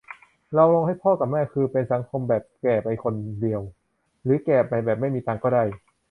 [0.53, 3.61] เราลงให้พ่อกะแม่ คือเป็นสังคมแบบแก่ไปคนเดียว
[4.23, 5.63] หรือแก่ไปแบบไม่มีตังค์ไม่ได้